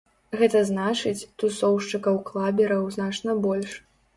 [0.39, 3.79] Гэта значыць, тусоўшчыкаў-клабераў значна больш.